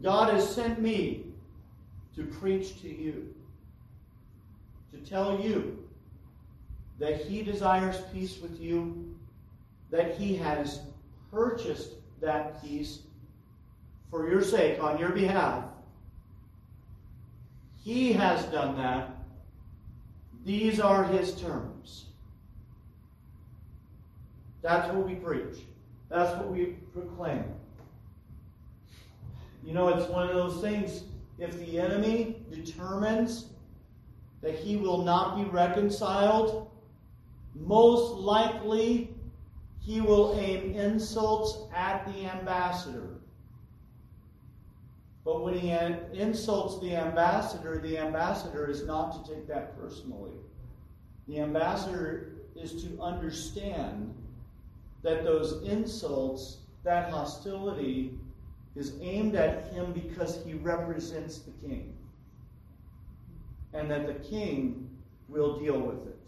[0.01, 1.25] God has sent me
[2.15, 3.33] to preach to you
[4.91, 5.78] to tell you
[6.99, 9.15] that He desires peace with you,
[9.89, 10.81] that He has
[11.31, 12.99] purchased that peace
[14.11, 15.63] for your sake, on your behalf.
[17.83, 19.09] He has done that.
[20.45, 22.05] These are His terms.
[24.61, 25.59] That's what we preach.
[26.09, 27.45] That's what we proclaim.
[29.63, 31.03] You know, it's one of those things,
[31.37, 33.45] if the enemy determines
[34.41, 36.68] that he will not be reconciled,
[37.55, 39.13] most likely
[39.79, 43.19] he will aim insults at the ambassador.
[45.25, 50.33] But when he insults the ambassador, the ambassador is not to take that personally.
[51.27, 54.13] The ambassador is to understand
[55.03, 58.17] that those insults, that hostility,
[58.75, 61.93] is aimed at him because he represents the king
[63.73, 64.89] and that the king
[65.27, 66.18] will deal with it.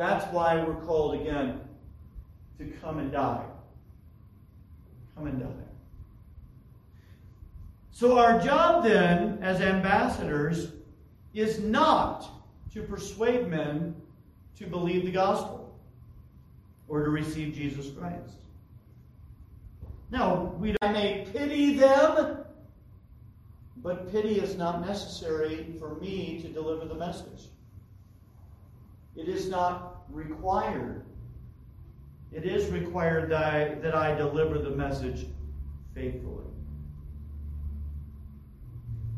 [0.00, 1.60] That's why we're called again
[2.56, 3.44] to come and die.
[5.14, 5.46] Come and die.
[7.92, 10.72] So, our job then, as ambassadors,
[11.34, 12.30] is not
[12.72, 13.94] to persuade men
[14.56, 15.70] to believe the gospel
[16.88, 18.38] or to receive Jesus Christ.
[20.10, 22.38] Now, we I may pity them
[23.82, 27.48] but pity is not necessary for me to deliver the message.
[29.16, 31.04] It is not required.
[32.32, 35.26] It is required that I, that I deliver the message
[35.94, 36.44] faithfully.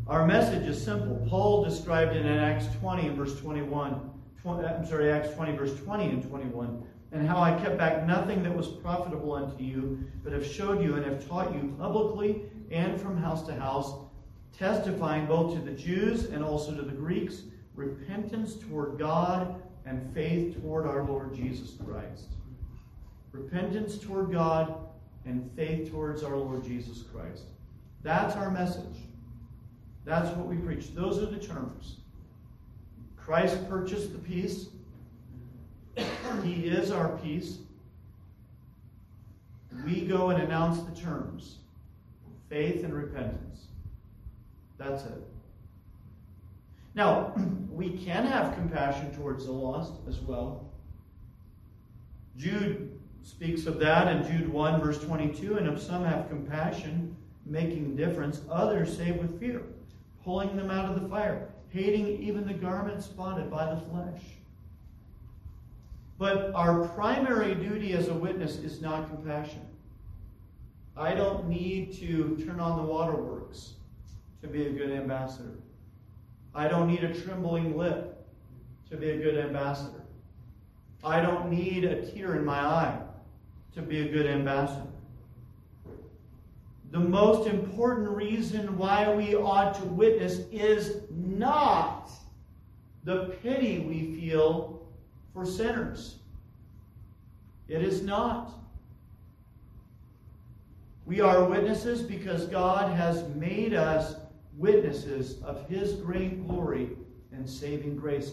[0.09, 1.25] Our message is simple.
[1.29, 4.11] Paul described it in Acts 20 and verse 21.
[4.43, 6.85] 20, uh, I'm sorry, Acts 20, verse 20 and 21.
[7.13, 10.97] And how I kept back nothing that was profitable unto you, but have showed you
[10.97, 13.95] and have taught you publicly and from house to house
[14.57, 17.43] testifying both to the Jews and also to the Greeks
[17.75, 22.29] repentance toward God and faith toward our Lord Jesus Christ.
[23.33, 24.75] repentance toward God,
[25.25, 27.45] and faith towards our Lord Jesus Christ.
[28.03, 28.97] That's our message.
[30.05, 30.95] That's what we preach.
[30.95, 31.97] Those are the terms.
[33.17, 34.67] Christ purchased the peace.
[36.43, 37.59] He is our peace.
[39.85, 41.57] We go and announce the terms
[42.49, 43.67] faith and repentance.
[44.77, 45.23] That's it.
[46.95, 47.33] Now,
[47.71, 50.71] we can have compassion towards the lost as well.
[52.37, 55.57] Jude speaks of that in Jude 1, verse 22.
[55.57, 57.17] And if some have compassion,
[57.47, 59.63] making difference, others save with fear,
[60.25, 64.23] pulling them out of the fire, hating even the garment spotted by the flesh.
[66.19, 69.67] But our primary duty as a witness is not compassion.
[70.97, 73.73] I don't need to turn on the waterworks
[74.43, 75.55] to be a good ambassador.
[76.55, 78.27] I don't need a trembling lip
[78.91, 80.03] to be a good ambassador.
[81.03, 82.99] I don't need a tear in my eye
[83.75, 84.87] to be a good ambassador.
[86.91, 92.11] The most important reason why we ought to witness is not
[93.05, 94.87] the pity we feel
[95.33, 96.17] for sinners.
[97.67, 98.53] It is not.
[101.07, 104.17] We are witnesses because God has made us
[104.57, 106.91] witnesses of His great glory
[107.33, 108.33] and saving grace.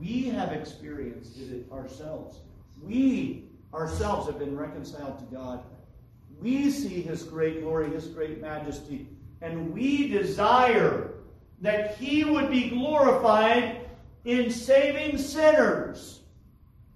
[0.00, 2.38] We have experienced it ourselves.
[2.80, 3.44] We
[3.74, 5.62] ourselves have been reconciled to God.
[6.40, 9.08] We see His great glory, His great majesty,
[9.40, 11.12] and we desire
[11.60, 13.88] that He would be glorified
[14.24, 16.20] in saving sinners.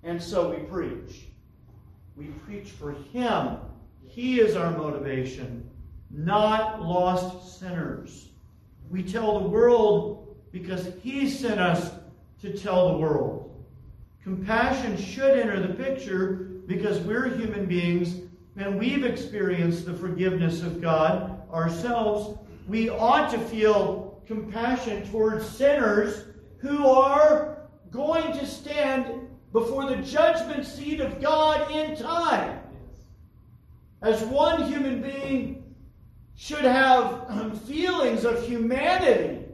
[0.05, 1.27] And so we preach.
[2.17, 3.57] We preach for Him.
[4.05, 5.69] He is our motivation,
[6.11, 8.29] not lost sinners.
[8.93, 11.93] We tell the world because He sent us
[12.43, 13.65] to tell the world.
[14.23, 18.21] Compassion should enter the picture because we're human beings
[18.57, 22.39] and we've experienced the forgiveness of God ourselves.
[22.69, 26.27] We ought to feel compassion towards sinners
[26.59, 32.61] who are going to stand before the judgment seat of God in time.
[34.03, 35.62] As one human being
[36.43, 39.45] should have feelings of humanity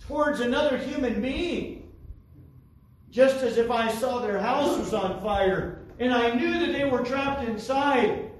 [0.00, 1.92] towards another human being.
[3.10, 6.84] Just as if I saw their house was on fire and I knew that they
[6.84, 8.32] were trapped inside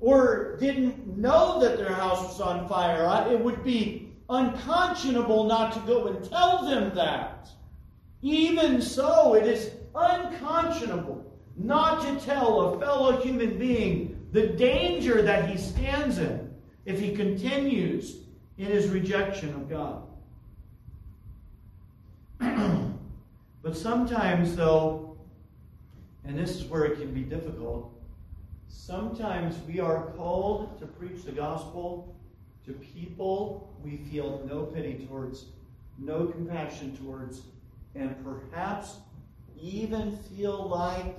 [0.00, 5.80] or didn't know that their house was on fire, it would be unconscionable not to
[5.80, 7.48] go and tell them that.
[8.20, 11.24] Even so, it is unconscionable
[11.56, 16.49] not to tell a fellow human being the danger that he stands in
[16.84, 18.16] if he continues
[18.58, 20.02] in his rejection of God.
[23.62, 25.16] but sometimes, though,
[26.24, 27.92] and this is where it can be difficult,
[28.68, 32.14] sometimes we are called to preach the gospel
[32.66, 35.46] to people we feel no pity towards,
[35.98, 37.42] no compassion towards,
[37.94, 38.96] and perhaps
[39.60, 41.18] even feel like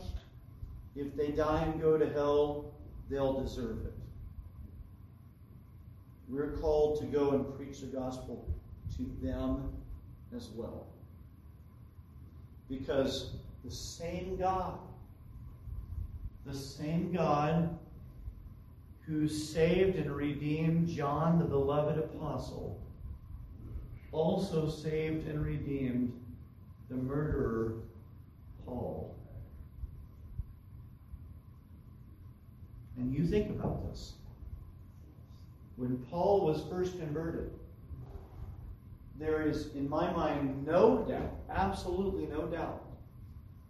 [0.95, 2.73] if they die and go to hell,
[3.09, 3.93] they'll deserve it.
[6.31, 8.47] We're called to go and preach the gospel
[8.95, 9.69] to them
[10.33, 10.87] as well.
[12.69, 13.31] Because
[13.65, 14.79] the same God,
[16.45, 17.77] the same God
[19.01, 22.79] who saved and redeemed John, the beloved apostle,
[24.13, 26.13] also saved and redeemed
[26.89, 27.73] the murderer
[28.65, 29.13] Paul.
[32.95, 34.13] And you think about this.
[35.81, 37.49] When Paul was first converted,
[39.17, 42.85] there is, in my mind, no doubt, absolutely no doubt,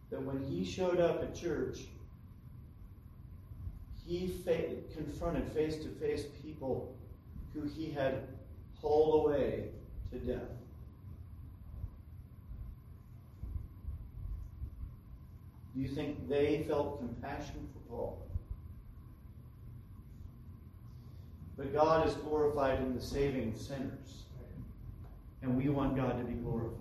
[0.09, 1.85] that when he showed up at church,
[4.05, 6.93] he fa- confronted face to face people
[7.53, 8.27] who he had
[8.81, 9.69] hauled away
[10.11, 10.51] to death.
[15.73, 18.30] Do you think they felt compassion for Paul?
[21.61, 24.23] But God is glorified in the saving sinners.
[25.43, 26.77] And we want God to be glorified.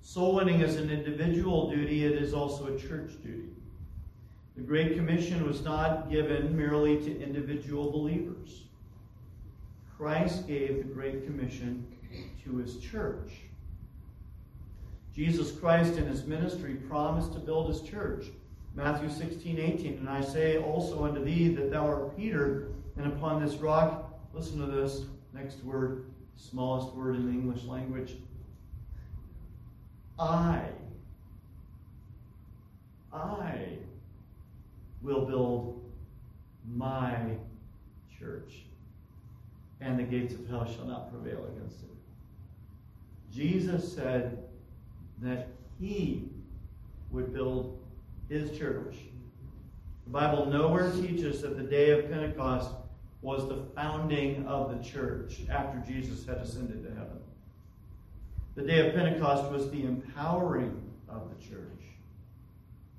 [0.00, 3.48] Soul winning is an individual duty, it is also a church duty.
[4.54, 8.62] The Great Commission was not given merely to individual believers.
[9.96, 11.84] Christ gave the Great Commission
[12.44, 13.32] to his church.
[15.12, 18.26] Jesus Christ in his ministry promised to build his church.
[18.74, 19.98] Matthew 16, 18.
[19.98, 24.58] And I say also unto thee that thou art Peter, and upon this rock, listen
[24.58, 25.02] to this
[25.32, 26.06] next word,
[26.36, 28.16] smallest word in the English language.
[30.18, 30.62] I,
[33.12, 33.78] I
[35.02, 35.84] will build
[36.66, 37.36] my
[38.18, 38.62] church,
[39.80, 41.88] and the gates of hell shall not prevail against it.
[43.32, 44.44] Jesus said
[45.20, 45.48] that
[45.80, 46.28] he
[47.10, 47.83] would build
[48.28, 48.96] his church.
[50.04, 52.70] The Bible nowhere teaches that the day of Pentecost
[53.22, 57.18] was the founding of the church after Jesus had ascended to heaven.
[58.54, 61.70] The day of Pentecost was the empowering of the church.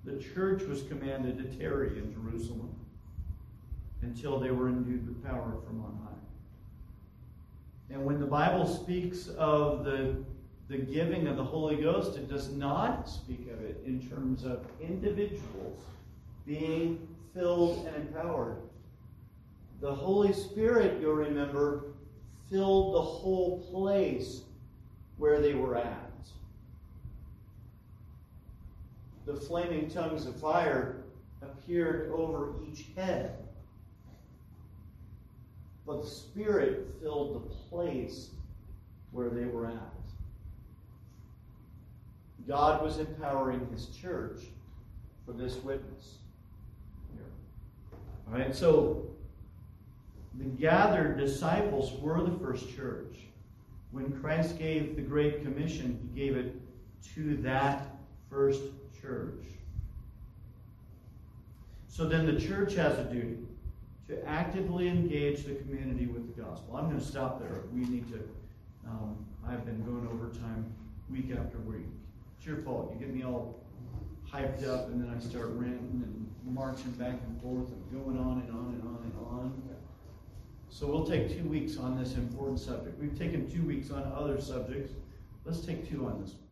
[0.04, 2.76] The church was commanded to tarry in Jerusalem
[4.02, 7.94] until they were endued with power from on high.
[7.94, 10.16] And when the Bible speaks of the,
[10.68, 14.66] the giving of the Holy Ghost, it does not speak of it in terms of
[14.82, 15.80] individuals
[16.46, 18.58] being filled and empowered.
[19.82, 21.84] The Holy Spirit, you'll remember,
[22.50, 24.42] filled the whole place
[25.18, 26.02] where they were at.
[29.26, 31.04] The flaming tongues of fire
[31.42, 33.38] appeared over each head.
[35.86, 38.30] But the Spirit filled the place
[39.12, 39.95] where they were at.
[42.48, 44.42] God was empowering His church
[45.26, 46.16] for this witness.
[48.28, 49.06] All right, so
[50.36, 53.18] the gathered disciples were the first church.
[53.92, 56.56] When Christ gave the Great Commission, He gave it
[57.16, 57.88] to that
[58.30, 58.62] first
[59.02, 59.46] church.
[61.88, 63.38] So then the church has a duty
[64.10, 66.76] to actively engage the community with the gospel.
[66.76, 67.62] I'm going to stop there.
[67.74, 68.20] We need to.
[68.88, 70.66] Um, I've been going overtime
[71.10, 71.86] week after week.
[72.46, 72.94] Your fault.
[72.94, 73.60] You get me all
[74.32, 78.42] hyped up, and then I start ranting and marching back and forth and going on
[78.42, 79.64] and on and on and on.
[80.70, 83.00] So we'll take two weeks on this important subject.
[83.00, 84.94] We've taken two weeks on other subjects.
[85.44, 86.45] Let's take two on this one.